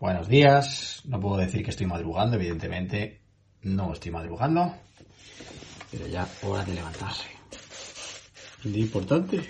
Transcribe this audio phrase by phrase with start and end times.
[0.00, 1.02] Buenos días.
[1.06, 3.20] No puedo decir que estoy madrugando, evidentemente
[3.62, 4.72] no estoy madrugando.
[5.90, 7.26] Pero ya hora de levantarse.
[8.64, 9.40] Un día importante.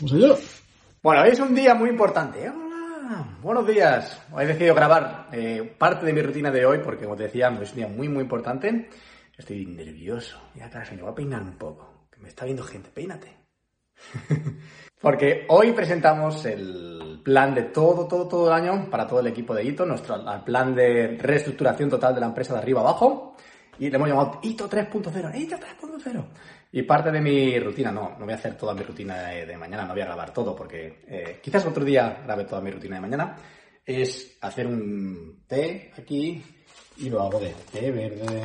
[0.00, 0.34] Vamos allá.
[1.00, 2.50] Bueno, hoy es un día muy importante.
[2.50, 3.38] Hola.
[3.40, 4.20] Buenos días.
[4.32, 7.56] Hoy he decidido grabar eh, parte de mi rutina de hoy porque, como te decía,
[7.62, 8.90] es un día muy, muy importante.
[9.36, 10.36] Estoy nervioso.
[10.54, 12.08] Mira atrás, me voy a peinar un poco.
[12.10, 12.90] Que me está viendo gente.
[12.90, 13.37] Peínate.
[15.00, 19.54] Porque hoy presentamos el plan de todo, todo, todo el año para todo el equipo
[19.54, 23.36] de Hito, nuestro plan de reestructuración total de la empresa de arriba abajo.
[23.78, 26.24] Y le hemos llamado Hito 3.0, Hito 3.0.
[26.72, 29.84] Y parte de mi rutina, no, no voy a hacer toda mi rutina de, mañana,
[29.84, 33.00] no voy a grabar todo porque eh, quizás otro día grabe toda mi rutina de
[33.00, 33.36] mañana.
[33.86, 36.42] Es hacer un té aquí
[36.96, 38.42] y lo hago de té verde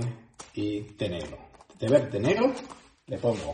[0.54, 1.38] y té negro.
[1.80, 2.54] Té verde, té negro,
[3.08, 3.54] le pongo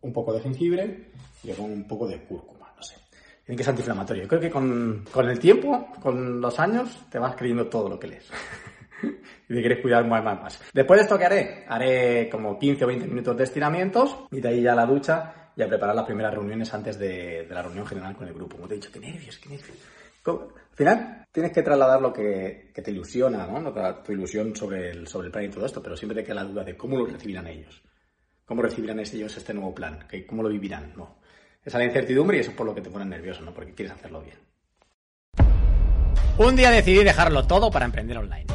[0.00, 1.15] un poco de jengibre
[1.46, 2.96] y con un poco de cúrcuma, no sé.
[3.44, 4.24] Tiene que ser antiinflamatorio.
[4.24, 7.98] Yo creo que con, con, el tiempo, con los años, te vas creyendo todo lo
[7.98, 8.28] que lees.
[9.48, 10.62] y te quieres cuidar más, más, más.
[10.72, 11.64] Después de esto, ¿qué haré?
[11.68, 15.52] Haré como 15 o 20 minutos de estiramientos y de ahí ya a la ducha
[15.54, 18.56] y a preparar las primeras reuniones antes de, de la reunión general con el grupo.
[18.56, 19.78] Como te he dicho, qué nervios, qué nervios.
[20.26, 23.72] Al final tienes que trasladar lo que, que te ilusiona, ¿no?
[24.02, 26.44] Tu ilusión sobre el, sobre el plan y todo esto, pero siempre te queda la
[26.44, 27.80] duda de cómo lo recibirán ellos.
[28.44, 30.00] ¿Cómo recibirán ellos este nuevo plan?
[30.26, 30.92] ¿Cómo lo vivirán?
[30.96, 31.18] No
[31.66, 33.52] esa la incertidumbre y eso es por lo que te pone nervioso, ¿no?
[33.52, 34.36] Porque quieres hacerlo bien.
[36.38, 38.46] Un día decidí dejarlo todo para emprender online.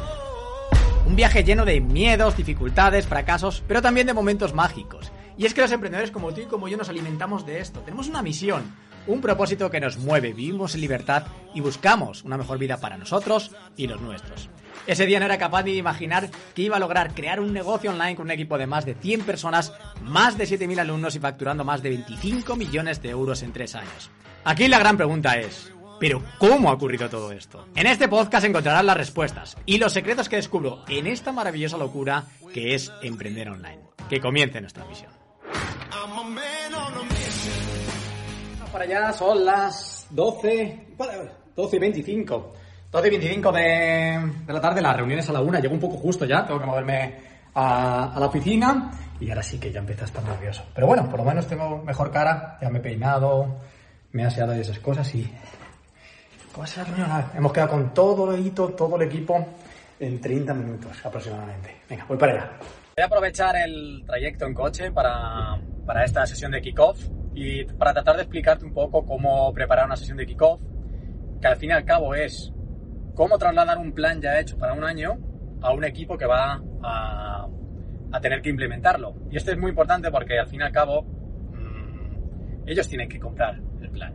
[1.06, 5.12] Un viaje lleno de miedos, dificultades, fracasos, pero también de momentos mágicos.
[5.36, 7.80] Y es que los emprendedores como tú y como yo nos alimentamos de esto.
[7.80, 8.62] Tenemos una misión,
[9.06, 13.52] un propósito que nos mueve, vivimos en libertad y buscamos una mejor vida para nosotros
[13.76, 14.48] y los nuestros.
[14.86, 18.16] Ese día no era capaz de imaginar que iba a lograr crear un negocio online
[18.16, 19.72] con un equipo de más de 100 personas,
[20.02, 24.10] más de 7.000 alumnos y facturando más de 25 millones de euros en 3 años.
[24.44, 27.68] Aquí la gran pregunta es, ¿pero cómo ha ocurrido todo esto?
[27.76, 32.26] En este podcast encontrarás las respuestas y los secretos que descubro en esta maravillosa locura
[32.52, 33.82] que es emprender online.
[34.08, 35.21] Que comience nuestra misión.
[38.72, 40.86] Para allá son las 12,
[41.54, 42.52] 12 y 25.
[42.90, 45.60] 12 y 25 de, la tarde, las reuniones a la una.
[45.60, 47.14] Llego un poco justo ya, tengo que moverme
[47.54, 48.90] a, la oficina
[49.20, 50.64] y ahora sí que ya empieza a estar nervioso.
[50.74, 53.58] Pero bueno, por lo menos tengo mejor cara, ya me he peinado,
[54.12, 55.30] me he aseado y esas cosas y...
[56.52, 57.24] ¿Cómo es la reunión?
[57.34, 59.46] hemos quedado con todo el hito, todo el equipo
[60.00, 61.82] en 30 minutos aproximadamente.
[61.88, 62.50] Venga, voy para allá.
[62.96, 67.92] Voy a aprovechar el trayecto en coche para, para esta sesión de kickoff y para
[67.92, 70.60] tratar de explicarte un poco cómo preparar una sesión de kickoff,
[71.40, 72.52] que al fin y al cabo es
[73.14, 75.18] cómo trasladar un plan ya hecho para un año
[75.60, 77.48] a un equipo que va a,
[78.20, 79.14] tener que implementarlo.
[79.30, 83.18] Y esto es muy importante porque al fin y al cabo mm, ellos tienen que
[83.18, 84.14] comprar el plan.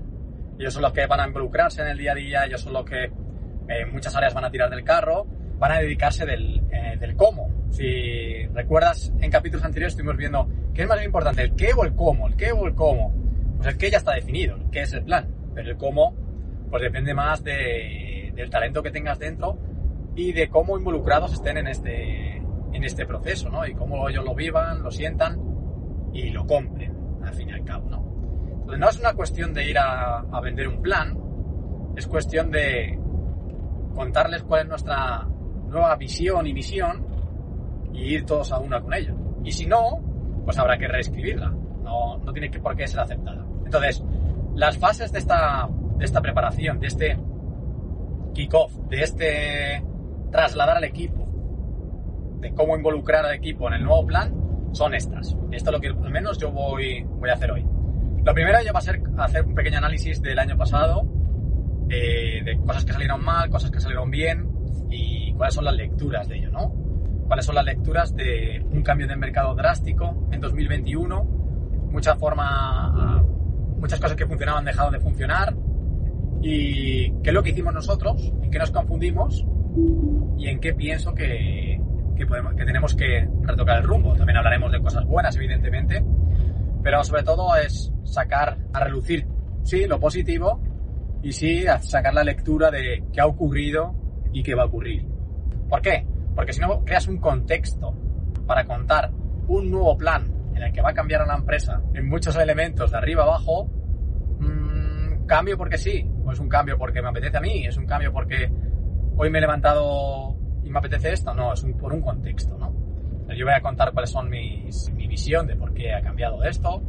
[0.59, 2.85] Ellos son los que van a involucrarse en el día a día, ellos son los
[2.85, 3.11] que eh,
[3.67, 5.25] en muchas áreas van a tirar del carro,
[5.57, 7.50] van a dedicarse del, eh, del cómo.
[7.72, 11.95] Si recuerdas, en capítulos anteriores estuvimos viendo qué es más importante, el qué o el
[11.95, 13.13] cómo, el qué o el cómo.
[13.57, 16.16] Pues el qué ya está definido, el qué es el plan, pero el cómo
[16.69, 18.07] pues depende más de
[18.38, 19.57] del talento que tengas dentro
[20.16, 23.66] y de cómo involucrados estén en este, en este proceso, ¿no?
[23.66, 25.40] Y cómo ellos lo vivan, lo sientan
[26.13, 28.07] y lo compren, al fin y al cabo, ¿no?
[28.51, 31.17] Entonces no es una cuestión de ir a, a vender un plan,
[31.96, 33.00] es cuestión de
[33.96, 35.28] contarles cuál es nuestra
[35.67, 37.05] nueva visión y misión
[37.94, 39.16] y ir todos a una con ello.
[39.44, 40.00] Y si no,
[40.45, 41.50] pues habrá que reescribirla.
[41.83, 43.45] No, no tiene que por qué ser aceptada.
[43.66, 44.03] Entonces,
[44.55, 47.17] las fases de esta, de esta preparación, de este
[48.33, 49.84] kickoff, de este
[50.31, 51.28] trasladar al equipo,
[52.40, 54.34] de cómo involucrar al equipo en el nuevo plan,
[54.73, 55.35] son estas.
[55.52, 57.66] Esto es lo que al menos yo voy, voy a hacer hoy.
[58.23, 61.08] Lo primero ya va a ser hacer un pequeño análisis del año pasado,
[61.90, 64.56] eh, de cosas que salieron mal, cosas que salieron bien
[65.37, 66.73] cuáles son las lecturas de ello, ¿no?
[67.28, 71.23] Cuáles son las lecturas de un cambio de mercado drástico en 2021,
[71.91, 73.23] mucha forma,
[73.78, 75.55] muchas cosas que funcionaban dejado de funcionar,
[76.41, 79.45] y qué es lo que hicimos nosotros, en qué nos confundimos
[80.37, 81.79] y en qué pienso que,
[82.16, 84.16] que, podemos, que tenemos que retocar el rumbo.
[84.16, 86.03] También hablaremos de cosas buenas, evidentemente,
[86.83, 89.28] pero sobre todo es sacar a relucir,
[89.63, 90.61] sí, lo positivo
[91.22, 93.95] y sí sacar la lectura de qué ha ocurrido
[94.31, 95.16] y qué va a ocurrir.
[95.69, 96.05] ¿Por qué?
[96.35, 97.93] Porque si no creas un contexto
[98.46, 99.11] para contar
[99.47, 102.91] un nuevo plan en el que va a cambiar a la empresa en muchos elementos
[102.91, 103.66] de arriba abajo,
[104.40, 107.85] mmm, cambio porque sí, o es un cambio porque me apetece a mí, es un
[107.85, 108.52] cambio porque
[109.16, 112.73] hoy me he levantado y me apetece esto, no, es un, por un contexto, ¿no?
[113.35, 116.81] Yo voy a contar cuáles son mis, mi visión de por qué ha cambiado esto,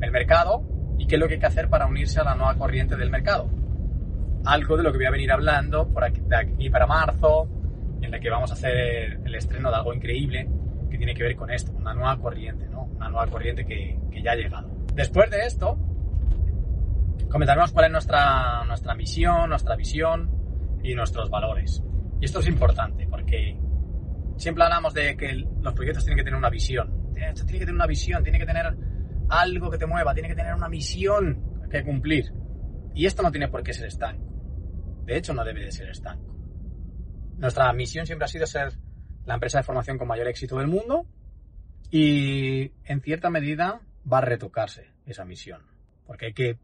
[0.00, 0.62] el mercado
[0.98, 3.10] y qué es lo que hay que hacer para unirse a la nueva corriente del
[3.10, 3.50] mercado.
[4.46, 7.48] Algo de lo que voy a venir hablando por aquí, de aquí para marzo,
[8.04, 10.48] en la que vamos a hacer el estreno de algo increíble
[10.90, 12.84] que tiene que ver con esto, una nueva corriente, ¿no?
[12.84, 14.68] Una nueva corriente que, que ya ha llegado.
[14.94, 15.76] Después de esto,
[17.28, 20.30] comentaremos cuál es nuestra, nuestra misión, nuestra visión
[20.82, 21.82] y nuestros valores.
[22.20, 23.58] Y esto es importante porque
[24.36, 27.12] siempre hablamos de que los proyectos tienen que tener una visión.
[27.12, 28.76] Tiene que tener una visión, tiene que tener
[29.28, 32.32] algo que te mueva, tiene que tener una misión que cumplir.
[32.94, 34.24] Y esto no tiene por qué ser estanco.
[35.04, 36.33] De hecho, no debe de ser estanco.
[37.36, 38.72] Nuestra misión siempre ha sido ser
[39.26, 41.06] la empresa de formación con mayor éxito del mundo
[41.90, 45.62] y en cierta medida va a retocarse esa misión.
[46.06, 46.58] Porque hay que,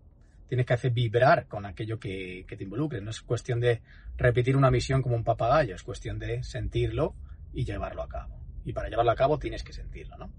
[0.49, 3.01] tienes que hacer vibrar con aquello que, que te involucre.
[3.01, 3.83] No es cuestión de
[4.17, 7.15] repetir una misión como un papagayo, es cuestión de sentirlo
[7.53, 8.39] y llevarlo a cabo.
[8.65, 10.31] Y para llevarlo a cabo tienes que sentirlo, ¿no?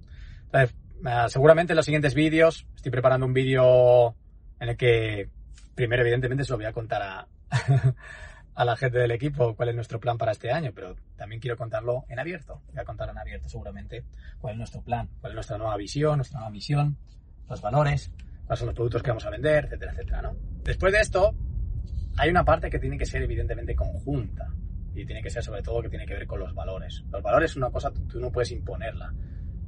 [0.45, 0.75] Entonces,
[1.05, 4.15] eh, seguramente en los siguientes vídeos estoy preparando un vídeo
[4.59, 5.29] en el que
[5.73, 7.27] primero evidentemente se lo voy a contar a,
[8.61, 11.57] a la gente del equipo cuál es nuestro plan para este año, pero también quiero
[11.57, 12.61] contarlo en abierto.
[12.67, 14.05] Voy a contar en abierto seguramente
[14.37, 16.95] cuál es nuestro plan, cuál es nuestra nueva visión, nuestra nueva misión,
[17.49, 18.11] los valores,
[18.45, 20.35] cuáles son los productos que vamos a vender, etcétera, etcétera, ¿no?
[20.63, 21.35] Después de esto,
[22.17, 24.53] hay una parte que tiene que ser evidentemente conjunta
[24.93, 27.03] y tiene que ser sobre todo que tiene que ver con los valores.
[27.09, 29.11] Los valores es una cosa, tú, no puedes imponerla.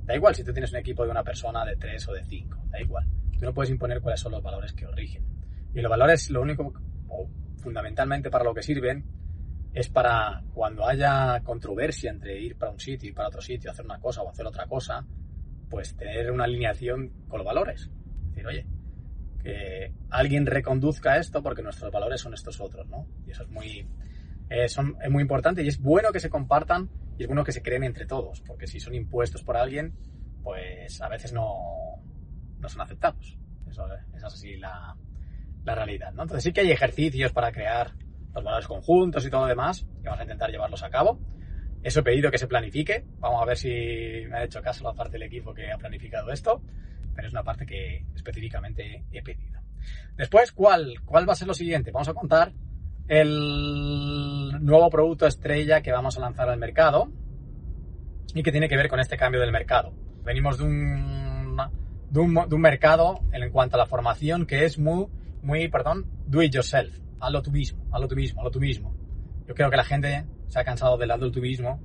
[0.04, 2.62] Da igual si tú tienes un equipo de una persona de tres o de cinco,
[2.70, 3.08] da igual.
[3.40, 5.26] Tú no puedes imponer cuáles son los valores que os rigen.
[5.74, 6.72] Y los valores, lo único,
[7.64, 9.04] fundamentalmente para lo que sirven,
[9.74, 13.86] es para cuando haya controversia entre ir para un sitio y para otro sitio, hacer
[13.86, 15.06] una cosa o hacer otra cosa,
[15.70, 17.90] pues tener una alineación con los valores.
[18.26, 18.68] Es decir, oye,
[19.42, 23.08] que alguien reconduzca esto porque nuestros valores son estos otros, ¿no?
[23.26, 23.88] Y eso es muy,
[24.50, 24.78] eh, es
[25.10, 28.06] muy importante y es bueno que se compartan y es bueno que se creen entre
[28.06, 29.94] todos, porque si son impuestos por alguien,
[30.44, 31.56] pues a veces no,
[32.60, 33.38] no son aceptados.
[33.68, 34.96] Eso, es así la,
[35.66, 36.24] la realidad, ¿no?
[36.24, 37.94] Entonces sí que hay ejercicios para crear
[38.34, 41.20] los valores conjuntos y todo lo demás, y vamos a intentar llevarlos a cabo.
[41.84, 43.06] Eso he pedido que se planifique.
[43.20, 43.70] Vamos a ver si
[44.30, 46.62] me ha hecho caso la parte del equipo que ha planificado esto,
[47.14, 49.62] pero es una parte que específicamente he pedido.
[50.16, 51.92] Después, ¿cuál, cuál va a ser lo siguiente?
[51.92, 52.54] Vamos a contar
[53.08, 57.12] el nuevo producto estrella que vamos a lanzar al mercado
[58.34, 59.94] y que tiene que ver con este cambio del mercado.
[60.24, 61.58] Venimos de un,
[62.12, 62.20] de
[62.56, 65.08] un mercado en cuanto a la formación que es muy,
[65.44, 66.98] muy, perdón, do it yourself.
[67.20, 68.96] Hazlo tú mismo, hazlo tú mismo, hazlo tú mismo.
[69.48, 71.12] Yo creo que la gente se ha cansado del
[71.42, 71.80] mismo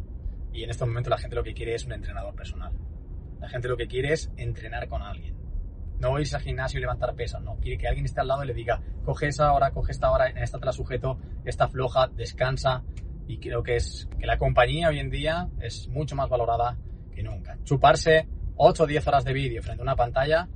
[0.52, 2.72] y en estos momentos la gente lo que quiere es un entrenador personal.
[3.40, 5.38] La gente lo que quiere es entrenar con alguien
[6.00, 7.56] no irse al gimnasio y levantar pesas, no.
[7.56, 10.28] Quiere que alguien esté al lado y le diga, coge esa hora, coge esta hora,
[10.28, 12.84] en esta te sujeto, esta floja, descansa.
[13.26, 16.78] Y creo que es que la compañía hoy en día es mucho más valorada
[17.14, 17.58] que nunca.
[17.64, 20.48] Chuparse 8 o 10 horas de vídeo frente a una pantalla,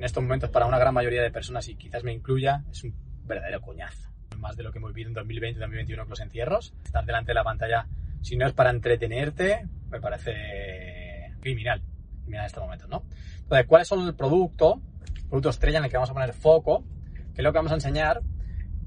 [0.00, 2.94] en estos momentos para una gran mayoría de personas, y quizás me incluya, es un
[3.26, 4.08] verdadero coñazo.
[4.38, 6.72] Más de lo que hemos vivido en 2020 y 2021 con los encierros.
[6.82, 7.86] Estar delante de la pantalla,
[8.22, 11.82] si no es para entretenerte, me parece criminal
[12.26, 13.04] en este momento, ¿no?
[13.42, 14.80] Entonces, ¿cuál es el producto,
[15.28, 16.82] producto estrella en el que vamos a poner foco?
[17.34, 18.22] ¿Qué es lo que vamos a enseñar?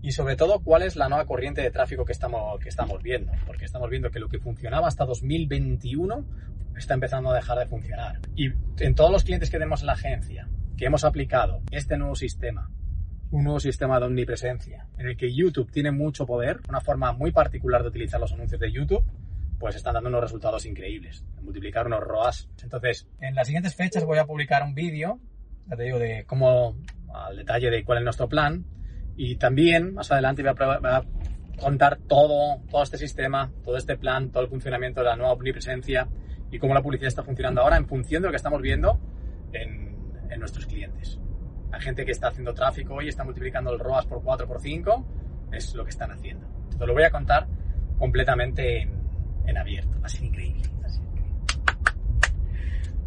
[0.01, 3.33] Y sobre todo, ¿cuál es la nueva corriente de tráfico que estamos, que estamos viendo?
[3.45, 6.25] Porque estamos viendo que lo que funcionaba hasta 2021
[6.75, 8.19] está empezando a dejar de funcionar.
[8.35, 8.47] Y
[8.79, 12.69] en todos los clientes que tenemos en la agencia, que hemos aplicado este nuevo sistema,
[13.31, 17.31] un nuevo sistema de omnipresencia, en el que YouTube tiene mucho poder, una forma muy
[17.31, 19.03] particular de utilizar los anuncios de YouTube,
[19.59, 22.49] pues están dando unos resultados increíbles, multiplicar unos ROAS.
[22.61, 25.19] Entonces, en las siguientes fechas voy a publicar un vídeo,
[25.67, 26.75] ya te digo, de cómo,
[27.13, 28.65] al detalle de cuál es nuestro plan,
[29.15, 31.03] y también más adelante voy a,
[31.59, 36.07] contar todo, todo este sistema, todo este plan, todo el funcionamiento de la nueva omnipresencia
[36.51, 38.99] y cómo la publicidad está funcionando ahora en función de lo que estamos viendo
[39.53, 39.92] en,
[40.33, 41.19] en nuestros clientes.
[41.71, 45.05] La gente que está haciendo tráfico hoy está multiplicando el ROAS por 4, por 5,
[45.51, 46.45] es lo que están haciendo.
[46.63, 47.47] Entonces lo voy a contar
[47.97, 48.91] completamente en,
[49.45, 49.99] en abierto.
[49.99, 50.63] Va a ser increíble.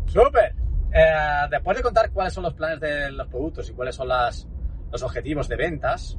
[0.06, 0.54] ¡Súper!
[0.92, 4.48] Eh, después de contar cuáles son los planes de los productos y cuáles son las,
[4.90, 6.18] los objetivos de ventas,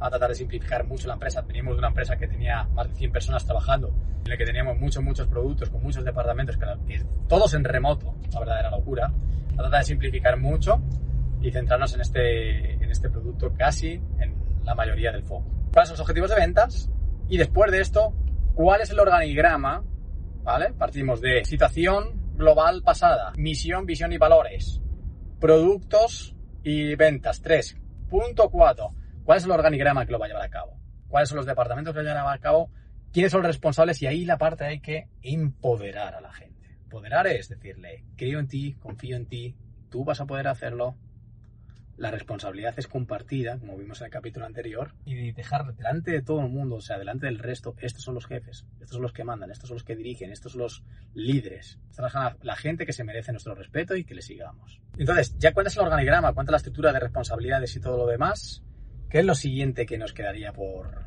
[0.00, 1.42] a tratar de simplificar mucho la empresa.
[1.42, 3.92] De una empresa que tenía más de 100 personas trabajando,
[4.24, 8.40] en la que teníamos muchos, muchos productos con muchos departamentos, que, todos en remoto, la
[8.40, 9.12] verdadera locura.
[9.56, 10.82] A tratar de simplificar mucho
[11.40, 14.34] y centrarnos en este, en este producto casi en
[14.64, 15.50] la mayoría del foco.
[15.72, 16.90] ¿Cuáles son los objetivos de ventas?
[17.28, 18.14] Y después de esto,
[18.54, 19.84] ¿cuál es el organigrama?
[20.42, 20.72] ¿Vale?
[20.72, 24.80] Partimos de situación global pasada, misión, visión y valores,
[25.40, 27.40] productos y ventas.
[27.42, 27.76] 3.
[28.08, 28.94] Punto 4.
[29.24, 30.78] ¿Cuál es el organigrama que lo va a llevar a cabo?
[31.08, 32.70] ¿Cuáles son los departamentos que lo van a llevar a cabo?
[33.12, 34.00] ¿Quiénes son los responsables?
[34.02, 36.55] Y ahí la parte hay que empoderar a la gente.
[36.96, 39.54] Empoderar es decirle, creo en ti, confío en ti,
[39.90, 40.96] tú vas a poder hacerlo,
[41.98, 46.40] la responsabilidad es compartida, como vimos en el capítulo anterior, y dejar delante de todo
[46.40, 49.24] el mundo, o sea, delante del resto, estos son los jefes, estos son los que
[49.24, 52.94] mandan, estos son los que dirigen, estos son los líderes, esta es la, gente que
[52.94, 54.80] se merece nuestro respeto y que le sigamos.
[54.96, 58.64] Entonces, ya cuentas el organigrama, cuenta la estructura de responsabilidades y todo lo demás,
[59.10, 61.04] ¿qué es lo siguiente que nos quedaría por,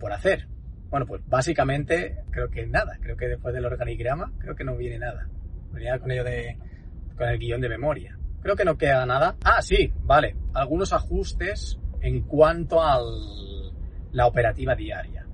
[0.00, 0.48] por hacer?
[0.92, 4.98] Bueno, pues básicamente creo que nada, creo que después del organigrama creo que no viene
[4.98, 5.26] nada.
[5.72, 6.58] Venía con ello de,
[7.16, 8.18] con el guion de memoria.
[8.42, 9.36] Creo que no queda nada.
[9.42, 10.36] Ah, sí, vale.
[10.52, 13.00] Algunos ajustes en cuanto a
[14.12, 15.26] la operativa diaria.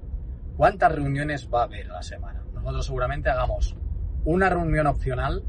[0.57, 2.45] ¿Cuántas reuniones va a haber a la semana?
[2.55, 3.77] Nosotros seguramente hagamos
[4.25, 5.43] una reunión opcional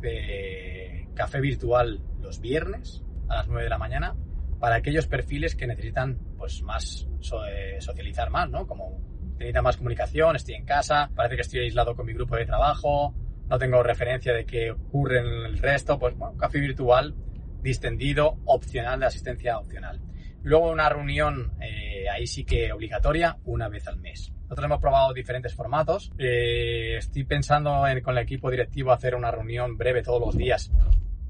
[0.00, 4.14] de café virtual los viernes a las 9 de la mañana
[4.60, 7.08] para aquellos perfiles que necesitan pues más
[7.50, 8.64] eh, socializar más, ¿no?
[8.64, 12.44] Como necesitan más comunicación, estoy en casa, parece que estoy aislado con mi grupo de
[12.44, 13.14] trabajo,
[13.48, 17.14] no tengo referencia de qué ocurre en el resto, pues bueno, café virtual
[17.62, 20.00] distendido, opcional, de asistencia opcional.
[20.42, 24.32] Luego una reunión, eh, ahí sí que obligatoria, una vez al mes.
[24.42, 26.12] Nosotros hemos probado diferentes formatos.
[26.18, 30.70] Eh, estoy pensando en, con el equipo directivo hacer una reunión breve todos los días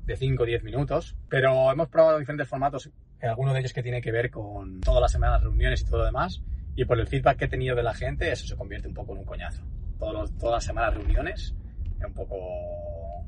[0.05, 4.01] de 5 o 10 minutos, pero hemos probado diferentes formatos, algunos de ellos que tiene
[4.01, 6.43] que ver con todas las semanas reuniones y todo lo demás,
[6.79, 9.13] y por el feedback que he tenido de la gente, eso se convierte un poco
[9.13, 9.65] en un coñazo.
[9.99, 11.53] Todas las semanas reuniones
[11.99, 12.37] es un poco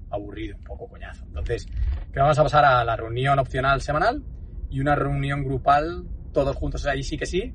[0.08, 1.24] aburrido, un poco coñazo.
[1.26, 1.66] Entonces,
[2.12, 4.22] que vamos a pasar a la reunión opcional semanal
[4.70, 7.52] y una reunión grupal, todos juntos ahí sí que sí,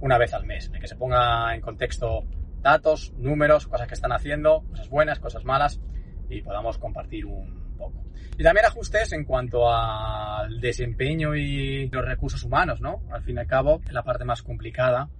[0.00, 2.24] una vez al mes, en que se ponga en contexto
[2.60, 5.80] datos, números, cosas que están haciendo, cosas buenas, cosas malas,
[6.28, 8.04] y podamos compartir un poco.
[8.38, 13.02] Y también ajustes en cuanto al desempeño y los recursos humanos, ¿no?
[13.10, 15.10] Al fin y al cabo, la parte más complicada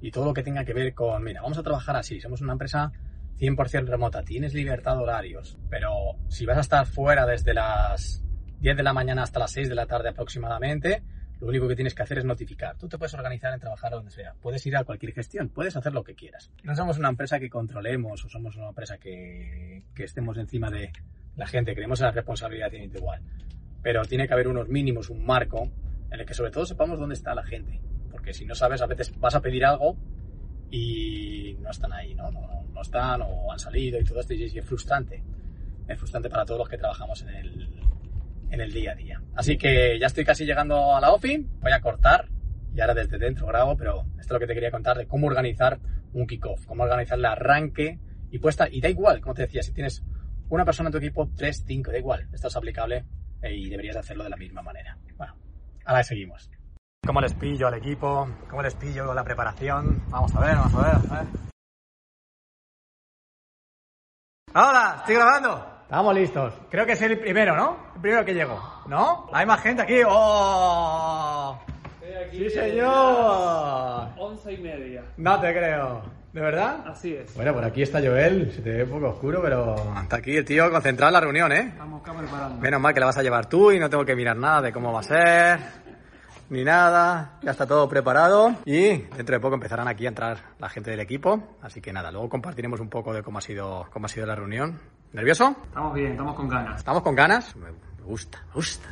[0.00, 2.52] y todo lo que tenga que ver con, mira, vamos a trabajar así, somos una
[2.52, 2.92] empresa
[3.38, 8.22] 100% remota, tienes libertad de horarios, pero si vas a estar fuera desde las
[8.60, 11.02] 10 de la mañana hasta las 6 de la tarde aproximadamente,
[11.40, 12.76] lo único que tienes que hacer es notificar.
[12.76, 15.94] Tú te puedes organizar en trabajar donde sea, puedes ir a cualquier gestión, puedes hacer
[15.94, 16.50] lo que quieras.
[16.62, 20.92] No somos una empresa que controlemos o somos una empresa que, que estemos encima de
[21.36, 23.22] la gente, creemos en la responsabilidad individual.
[23.82, 25.70] Pero tiene que haber unos mínimos, un marco
[26.10, 27.80] en el que sobre todo sepamos dónde está la gente.
[28.10, 29.96] Porque si no sabes, a veces vas a pedir algo
[30.70, 32.30] y no están ahí, ¿no?
[32.30, 35.22] no, no están o han salido y todo esto y es frustrante.
[35.88, 37.80] Es frustrante para todos los que trabajamos en el,
[38.50, 39.22] en el día a día.
[39.34, 42.28] Así que ya estoy casi llegando a la OFI, voy a cortar
[42.74, 45.26] y ahora desde dentro grabo, pero esto es lo que te quería contar de cómo
[45.26, 45.80] organizar
[46.12, 47.98] un kickoff, cómo organizar el arranque
[48.30, 50.04] y puesta, y da igual, como te decía, si tienes
[50.48, 53.04] una persona en tu equipo, tres, cinco, da igual, esto es aplicable
[53.42, 54.98] eh, y deberías hacerlo de la misma manera.
[55.16, 55.36] Bueno,
[55.84, 56.48] ahora seguimos.
[57.06, 58.28] ¿Cómo les pillo al equipo?
[58.48, 60.02] ¿Cómo les pillo la preparación?
[60.10, 60.96] Vamos a ver, vamos a ver.
[61.10, 61.26] A ver.
[64.54, 64.96] ¡Hola!
[64.98, 65.66] ¿Estoy grabando?
[65.82, 66.54] Estamos listos.
[66.70, 67.94] Creo que es el primero, ¿no?
[67.94, 68.82] El primero que llegó.
[68.86, 69.30] ¿No?
[69.32, 70.02] Hay más gente aquí.
[70.06, 71.58] ¡Oh!
[72.30, 74.08] ¡Sí, señor!
[74.18, 75.02] Once y media.
[75.16, 76.02] No te creo.
[76.32, 76.86] ¿De verdad?
[76.86, 77.34] Así es.
[77.34, 78.52] Bueno, por aquí está Joel.
[78.52, 81.50] Se te ve un poco oscuro, pero está aquí el tío concentrado en la reunión,
[81.50, 81.70] ¿eh?
[81.72, 82.60] Estamos acá preparando.
[82.60, 84.72] Menos mal que la vas a llevar tú y no tengo que mirar nada de
[84.72, 85.58] cómo va a ser
[86.50, 90.68] ni nada, ya está todo preparado y dentro de poco empezarán aquí a entrar la
[90.68, 94.06] gente del equipo, así que nada, luego compartiremos un poco de cómo ha sido, cómo
[94.06, 94.80] ha sido la reunión.
[95.12, 95.56] ¿Nervioso?
[95.64, 96.78] Estamos bien, estamos con ganas.
[96.78, 97.56] ¿Estamos con ganas?
[97.56, 97.70] Me
[98.04, 98.88] gusta, me gusta.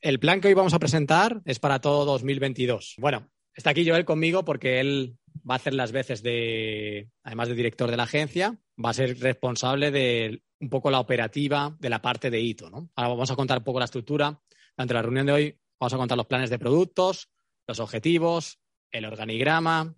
[0.00, 2.94] El plan que hoy vamos a presentar es para todo 2022.
[2.98, 5.18] Bueno, está aquí Joel conmigo porque él
[5.48, 9.18] va a hacer las veces de, además de director de la agencia, va a ser
[9.20, 12.88] responsable de un poco la operativa de la parte de hito, ¿no?
[12.96, 14.40] Ahora vamos a contar un poco la estructura.
[14.76, 17.30] Durante la reunión de hoy Vamos a contar los planes de productos,
[17.66, 18.58] los objetivos,
[18.90, 19.94] el organigrama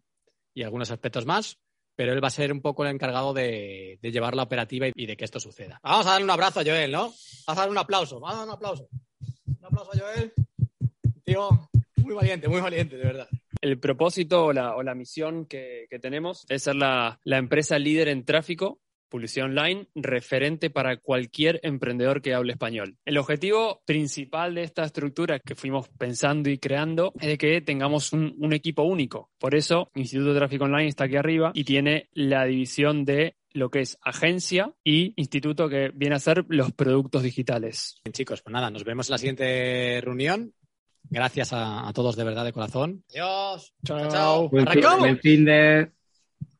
[0.54, 1.58] y algunos aspectos más,
[1.96, 5.16] pero él va a ser un poco el encargado de, llevar la operativa y, de
[5.16, 5.80] que esto suceda.
[5.82, 7.00] Vamos a darle un abrazo a Joel, ¿no?
[7.00, 8.88] Vamos a darle un aplauso, vamos a darle un aplauso.
[9.46, 10.32] Un aplauso a Joel.
[11.24, 13.28] Tío, muy valiente, muy valiente, de verdad.
[13.60, 18.80] El propósito o la, misión que, tenemos es ser la empresa líder en tráfico
[19.12, 22.96] publicidad online referente para cualquier emprendedor que hable español.
[23.04, 28.12] El objetivo principal de esta estructura que fuimos pensando y creando es de que tengamos
[28.12, 29.30] un, equipo único.
[29.38, 33.70] Por eso, Instituto de Tráfico Online está aquí arriba y tiene la división de lo
[33.70, 38.00] que es agencia y instituto que viene a ser los productos digitales.
[38.04, 40.54] Bien, chicos, pues nada, nos vemos en la siguiente reunión
[41.10, 43.04] Gracias a, a todos de verdad de corazón.
[43.10, 43.74] Adiós.
[43.84, 44.08] Chao.
[44.08, 44.48] Chao.
[44.48, 45.90] Buen fin, buen fin de...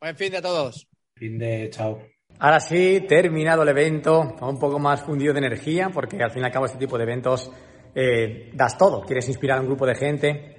[0.00, 0.86] Buen fin de a todos.
[1.14, 1.70] Fin de...
[1.70, 2.11] Chao.
[2.44, 6.46] Ahora sí, terminado el evento, un poco más fundido de energía, porque al fin y
[6.46, 7.48] al cabo este tipo de eventos
[7.94, 9.02] eh, das todo.
[9.02, 10.56] Quieres inspirar a un grupo de gente,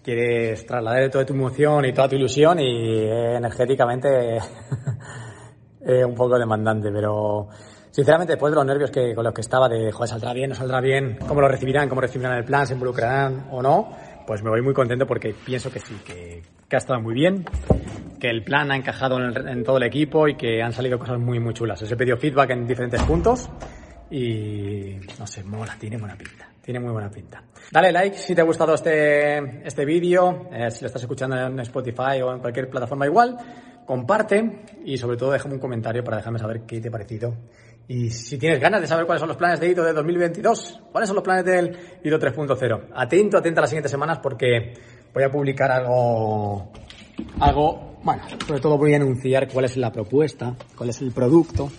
[0.00, 4.36] quieres trasladar toda tu emoción y toda tu ilusión y eh, energéticamente
[5.84, 7.48] eh, un poco demandante, pero
[7.90, 10.54] sinceramente después de los nervios que, con los que estaba de, joder, saldrá bien, no
[10.54, 13.90] saldrá bien, cómo lo recibirán, cómo recibirán el plan, se involucrarán o no,
[14.24, 17.44] pues me voy muy contento porque pienso que sí, que, que ha estado muy bien,
[18.20, 20.98] que el plan ha encajado en, el- en todo el equipo y que han salido
[20.98, 21.80] cosas muy, muy chulas.
[21.82, 23.50] Os he pedido feedback en diferentes puntos
[24.10, 26.48] y no sé, mola, tiene buena pinta.
[26.62, 27.42] Tiene muy buena pinta.
[27.70, 31.58] Dale like si te ha gustado este, este vídeo, eh, si lo estás escuchando en
[31.60, 33.36] Spotify o en cualquier plataforma igual,
[33.84, 37.34] comparte y sobre todo déjame un comentario para dejarme saber qué te ha parecido.
[37.86, 41.06] Y si tienes ganas de saber cuáles son los planes de ITO de 2022, cuáles
[41.08, 44.72] son los planes del ITO 3.0, atento, atenta las siguientes semanas porque
[45.14, 46.72] voy a publicar algo
[47.40, 51.70] algo, bueno, sobre todo voy a anunciar cuál es la propuesta, cuál es el producto,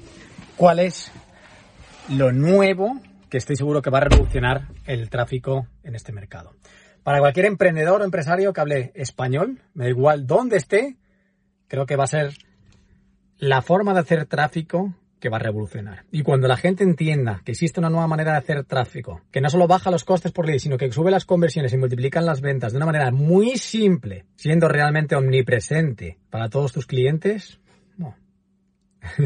[0.56, 1.12] cuál es
[2.10, 3.00] lo nuevo
[3.30, 6.54] que estoy seguro que va a revolucionar el tráfico en este mercado.
[7.04, 10.98] Para cualquier emprendedor o empresario que hable español, me da igual dónde esté,
[11.68, 12.34] creo que va a ser
[13.38, 16.06] la forma de hacer tráfico que va a revolucionar.
[16.12, 19.50] Y cuando la gente entienda que existe una nueva manera de hacer tráfico, que no
[19.50, 22.74] solo baja los costes por lead, sino que sube las conversiones y multiplican las ventas
[22.74, 27.60] de una manera muy simple, siendo realmente omnipresente para todos tus clientes,
[27.98, 28.16] no.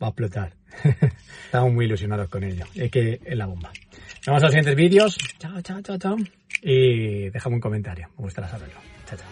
[0.00, 0.54] va a explotar.
[1.46, 2.64] Estamos muy ilusionados con ello.
[2.76, 3.72] Es que es la bomba.
[3.72, 5.18] Nos vemos en los siguientes vídeos.
[5.40, 6.16] Chao, chao, chao, chao.
[6.62, 8.08] Y déjame un comentario.
[8.18, 8.78] Me gustará saberlo.
[9.04, 9.26] Chao, chao.